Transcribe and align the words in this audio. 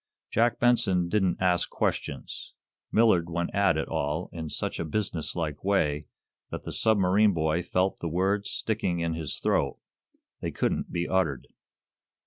Jack 0.31 0.57
Benson 0.59 1.09
didn't 1.09 1.39
ask 1.39 1.69
questions. 1.69 2.53
Millard 2.91 3.29
went 3.29 3.53
at 3.53 3.77
it 3.77 3.87
all 3.87 4.31
in 4.33 4.49
such 4.49 4.79
a 4.79 4.83
business 4.83 5.35
like 5.35 5.63
way 5.63 6.07
that 6.49 6.63
the 6.63 6.71
submarine 6.71 7.33
boy 7.33 7.61
felt 7.61 7.99
the 7.99 8.09
words 8.09 8.49
sticking 8.49 8.99
in 8.99 9.13
his 9.13 9.37
throat; 9.37 9.77
they 10.39 10.49
couldn't 10.49 10.91
be 10.91 11.07
uttered. 11.07 11.45